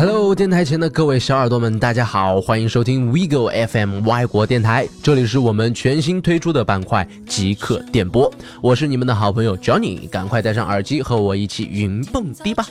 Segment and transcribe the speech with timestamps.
[0.00, 8.32] Hello，电台前的各位小耳朵们，大家好，欢迎收听 WeGo FM 外国电台，这里是我们全新推出的板块即刻电波，
[8.62, 12.66] 我是你们的好朋友 Johnny，赶快戴上耳机和我一起云蹦迪吧。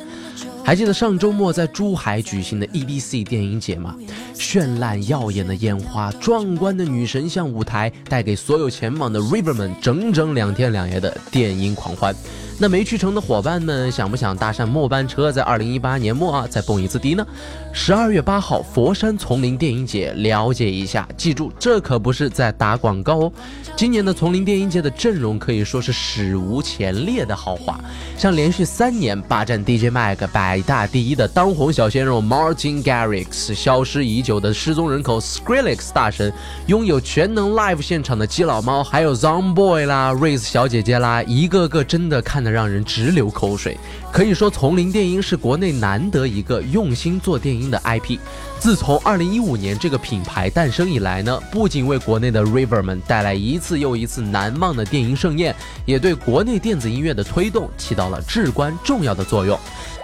[0.64, 3.96] 还记得上周末在珠海举行的 EBC 电影节吗？
[4.36, 12.16] 绚烂耀眼的烟花，壮观的女神像舞台，带给所有前往的 River 们整整两天两夜的电影狂欢。
[12.62, 17.26] 那没去成的伙伴们，想不想搭上末班车，在二零一八年末啊再蹦一次迪呢？
[17.72, 21.08] 十二月八号，佛山丛林电影节，了解一下。
[21.16, 23.32] 记住，这可不是在打广告哦。
[23.78, 27.80] 今年的丛林电影节的阵容可以说是史无前例的豪华，
[28.18, 36.34] 像连续三年霸占 DJ Mag 百大第一的当红小鲜肉 Martin Garrix，消失已久的失踪人口 Skrillex 大神，
[36.68, 43.78] 拥有全能 live 现场的基佬猫，还有 Zomboy 啦，Race 小姐姐啦，一个个真的看得让人直流口水。
[44.12, 48.18] 可以说，丛林电音是国内难得一个用心做电音的 IP。
[48.58, 59.58] 自从2015年这个品牌诞生以来呢，不仅为国内的 River 们带来一次又一次难忘的电音盛宴，也对国内电子音乐的推动起到了至关重要的作用。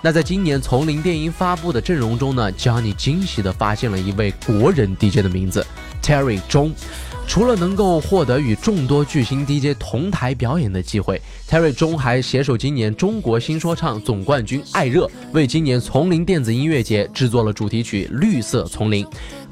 [0.06, 5.66] 那在今年丛林电音发布的阵容中呢，Johnny 惊喜地发现了一位国人 DJ 的名字
[6.00, 6.72] ，Terry 钟。
[7.28, 19.04] 除了能够获得与众多巨星 DJ 同台表演的机会，Terry 钟还携手今年中国新说唱总冠军艾热，为今年丛林电子音乐节制作了主题曲《绿色丛林》，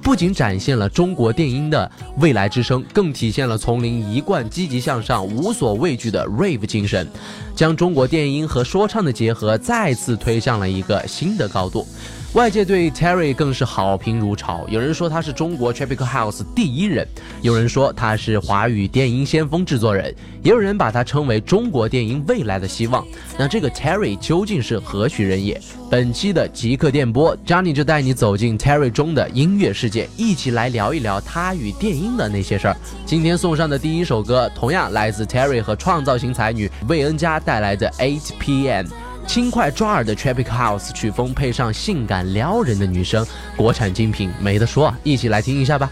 [0.03, 7.09] 不仅展现了中国电音的未来之声，更体现了丛林一贯积极向上、无所畏惧的 Rave 精神，
[7.55, 11.87] 将中国电音和说唱的结合再次推向了一个新的高度。
[12.33, 17.07] 外界对 Terry 更是好评如潮，有人说他是中国 Tropical House 第一人，
[17.43, 23.05] 有人说他是华语电音先锋制作人，也有人把他称为中国电音未来的希望。
[23.37, 25.61] 那这个 Terry 究竟是何许人也？
[25.91, 32.75] 本期的极客电波，Johnny 就带你走进 Terry 中的音乐世界，一起来聊一聊他与电音的那些事儿。
[33.05, 38.87] 今天送上的第一首歌，同样来自 Terry 和创造型才女魏恩佳带来的 Eight PM。
[39.27, 43.25] 轻快抓耳的 Tropic House 曲风，配上性感撩人的女声，
[43.55, 45.89] 国产精品没得说，一起来听一下吧。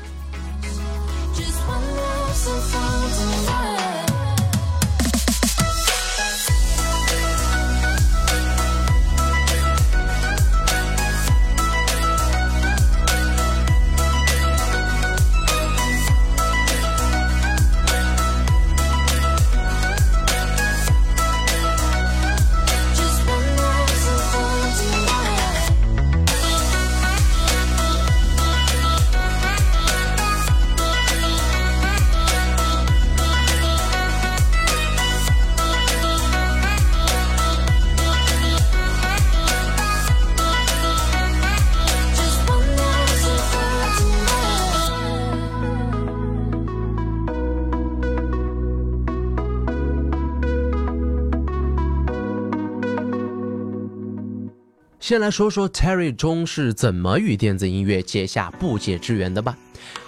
[55.02, 59.58] 先来说说 Terry 中是怎么与电子音乐结下不解之缘的吧。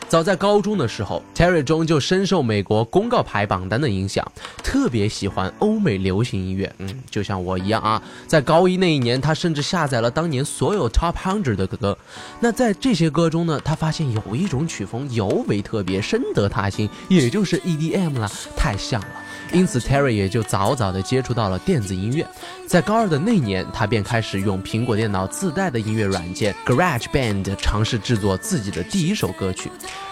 [0.07, 4.23] 早在高中的时候，Terry 中就深受美国公告牌榜单的影响，
[4.63, 6.71] 特别喜欢欧美流行音乐。
[6.77, 7.99] 嗯，就像我一样啊。
[8.27, 11.97] 在高一那一年，他甚至下载了当年所有 Top Hundred 的歌。
[12.39, 19.07] 那在这些歌中呢，他发现有一种曲风尤为特别，深得他心，也就是 EDM 了，太像了。
[19.51, 22.25] 因此，Terry 也就早早地接触到了电子音乐。
[22.67, 29.71] 在高二的那年，他便开始用苹果电脑自带的音乐软件 GarageBand 尝试制作自己的第一首歌曲。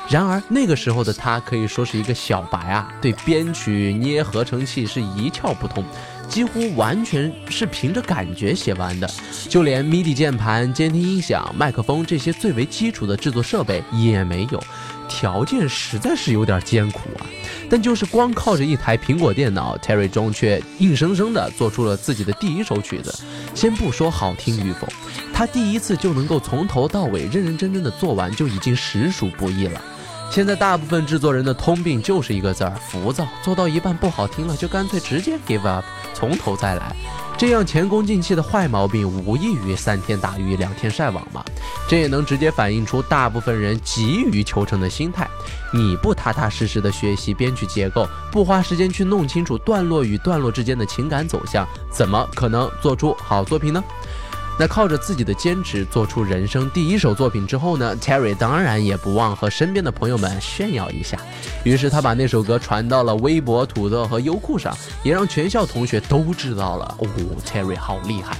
[0.09, 5.83] 然而，那个时候的他可以说是一个小白啊，对编曲、捏合成器是一窍不通，
[6.31, 9.09] 几乎完全是凭着感觉写完的。
[9.49, 14.63] 就连 MIDI 键盘、监听音响、麦克风这些最为基础的制作设备也没有，
[15.09, 17.27] 条件实在是有点艰苦啊。
[17.69, 23.13] 但就是光靠着一台苹果电脑，Terry 中却硬生生地做出了自己的第一首曲子。
[23.53, 24.87] 先不说好听与否，
[25.34, 29.81] 他第一次就能够从头到尾认认真真的做完，就已经实属不易了。
[30.31, 33.28] 现在大部分制作人的通病就是一个字儿：浮躁。
[33.43, 35.83] 做到一半不好听了，就干脆直接 give up，
[36.13, 36.95] 从头再来。
[37.37, 41.43] 这样前功尽弃的坏毛病，无异于三天打鱼两天晒网嘛。
[41.85, 45.28] 这也能直接反映出大部分人急于求成的心态。
[45.73, 53.84] 你不踏踏实实的学习编曲结构，不花时间去弄清楚段落与段落之间的情感走向，怎么可能做出好作品呢？
[54.59, 61.17] 那靠着自己的坚持做出人生第一首作品之后呢，Terry 当然也不忘和身边的朋友们炫耀一下。
[61.63, 66.95] 于是他把那首歌传到了微博、土豆和优酷上，也让全校同学都知道了。
[66.99, 67.07] 哦
[67.45, 68.37] ，Terry 好厉害！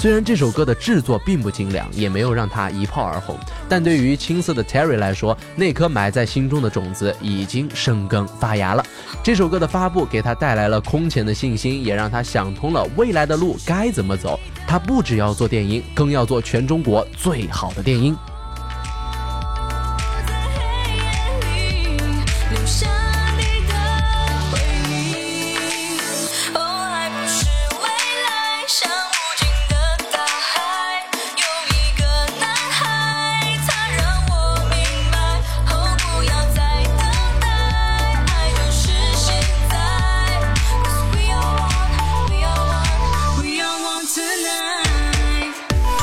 [0.00, 3.36] 虽然这首歌的制作并不精良，也没有让他一炮而红，
[3.68, 8.82] 但对于青涩的 Terry 来说，那颗埋在心中的种子已经生根发芽了。
[9.22, 14.40] 这首歌的发布给他带来了空前的信心，也让他想通了未来的路该怎么走。
[14.66, 18.16] 他不只要做电音，更要做全中国最好的电音。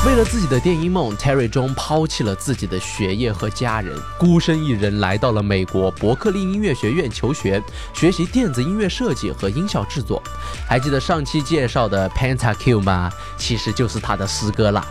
[0.08, 7.62] 为了自己的电音梦，Terry 中抛弃了自己的学业和家人，孤身一人来到了美国伯克利音乐学院求学，
[7.92, 10.22] 学习电子音乐设计和音效制作。
[10.66, 13.12] 还记得上期介绍的 Pentakill 吗？
[13.36, 14.82] 其实就是他的师哥啦。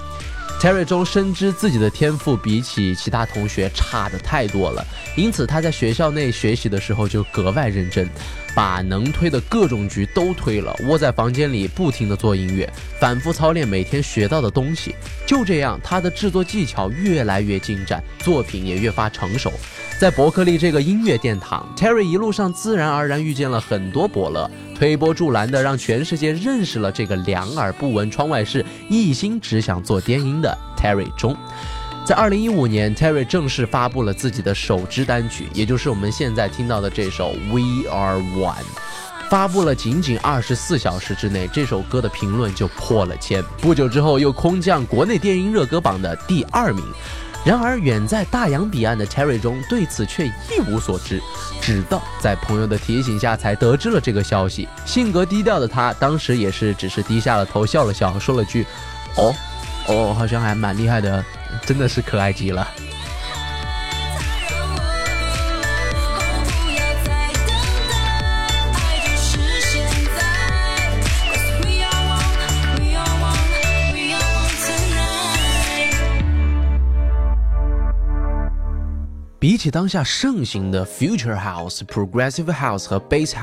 [0.59, 4.83] Terry 中深知自己的天赋比起其他同学差的太多了，
[5.15, 8.09] 因此他在学校内学习的时候就格外认真。
[8.55, 12.67] 把能推的各种局都推了，窝在房间里不停地做音乐，
[12.99, 14.95] 反复操练每天学到的东西。
[15.27, 19.53] 就这样，他的制作技巧越来越精湛，作品也越发成熟。
[19.99, 31.35] 在伯克利这个音乐殿堂，Terry 一路上自然而然遇见了很多伯乐，推波助澜的让全世界认识了这个两耳不闻窗外事，一心只想做电音的 Terry 中。
[32.05, 38.53] 在二零一五年，Terry 正式发布了自己的首支单曲，也就是我们现在听到的这首《We Are One》。
[39.31, 43.43] 发布了仅仅二十四小时之内，这首歌的评论就破了千。
[43.59, 46.85] 不久之后，又空降国内电音热歌榜的第二名。
[47.47, 51.21] 然而，远在大洋彼岸的 Cherry 中对此却一无所知，
[51.61, 54.67] 直到在朋友的提醒下才得知了这个消息。
[54.85, 58.67] 性格低调的他，当时也是只是低下了头，笑了笑，说了句
[59.15, 59.33] ：“哦，
[59.87, 61.23] 哦，好像还蛮厉害的。”
[61.65, 62.67] 真的是可爱极了。
[79.46, 83.34] 比起当下盛行的 Future House、Progressive House 和 Bass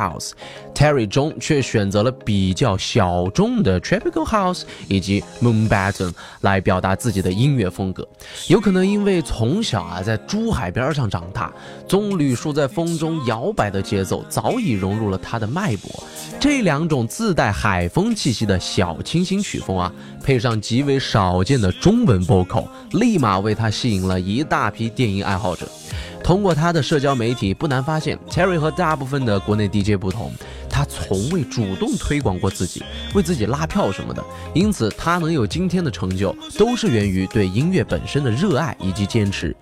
[0.74, 8.06] Terry 中却选择了比较小众的 Tropical House 以及 Moon Baton 来表达自己的音乐风格。
[8.48, 11.52] 有可能因为从小啊在珠海边上长大，
[11.86, 16.02] 棕榈树在风中摇摆的节奏早已融入了他的脉搏。
[16.40, 19.92] 这两种自带海风气息的小清新曲风啊，
[20.22, 25.66] 配上极为少见的中文 vocal，立马为他吸引了一大批电音爱好者。
[26.22, 30.32] 通过他的社交媒体，不难发现，Terry 和大部分的国内 DJ 不同，
[30.74, 32.82] 他从未主动推广过自己，
[33.14, 34.20] 为自己拉票什么的。
[34.52, 39.54] 因此，他能有今天的成就，都是源于对音乐本身的热爱以及坚持。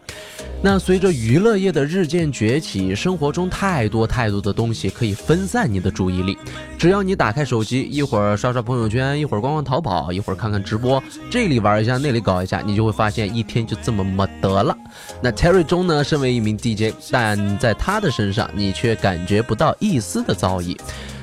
[0.65, 6.39] 那随着娱乐业的日渐崛起，生活中太多太多的东西可以分散你的注意力。
[6.79, 14.77] 只要你打开手机，一会儿刷刷朋友圈，一会儿逛逛淘宝，一会儿看看直播，这里玩一下，那里搞一下，你就会发现一天就这么没得了。
[15.21, 20.79] 那 Terry 中呢，身为一名 DJ，但在他的身上，你却感觉不到一丝的造诣。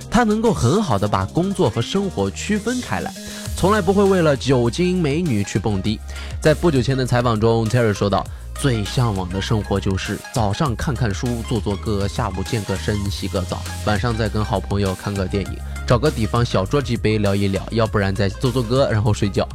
[0.10, 3.14] 他能够很好的把工作和生活区分开来，
[3.56, 6.00] 从来不会为了酒精美女去蹦迪。
[6.42, 8.26] 在不久前的采访中，Terry 说道。
[8.62, 15.58] 最向往的生活就是早上看看书、做做歌，下午健个身、洗个澡，晚上再跟好朋友看个电影，
[15.90, 19.50] 找个地方小酌几杯聊一聊，要不然再做做歌，然后睡觉。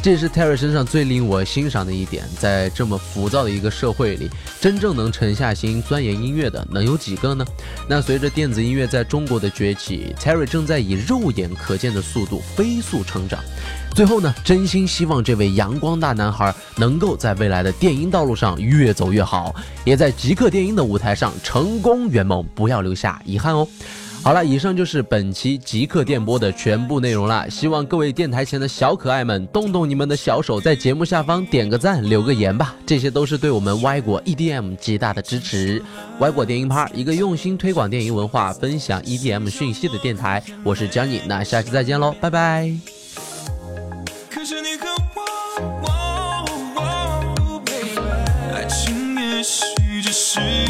[0.00, 2.22] 这也是 Terry 身上最令我欣赏的一点。
[2.38, 4.30] 在这么浮躁的一个社会里，
[4.60, 7.44] 真正能沉下心钻研音乐的能有几个呢？
[7.88, 13.40] 那随着电子音乐在中国的崛起，Terry 正在以肉眼可见的速度飞速成长。
[13.92, 19.52] 最后呢，真心希望这位阳光大男孩能够在未来的电音道路上越走越好，
[19.84, 23.66] 也在极客电音的舞台上成功圆梦，不要留下遗憾哦。
[24.22, 27.48] 好了，以上就是本期极客电波的全部内容了。
[27.48, 35.82] 希望各位电台前的小可爱们动动你们的小手，在节目下方点个赞，留个言吧，这些都是对我们歪果 EDM 极大的支持。
[36.18, 40.42] 歪果电音趴，一个用心推广电影文化、分享 EDM 讯息的电台。
[40.62, 42.70] 我是 Johnny，那下期再见喽，拜拜。
[42.70, 42.74] 无
[44.34, 44.86] 法互相依偎，
[46.76, 47.78] 我看不见，
[48.68, 50.69] 像是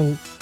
[0.00, 0.39] know